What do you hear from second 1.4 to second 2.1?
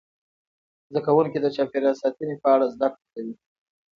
د چاپیریال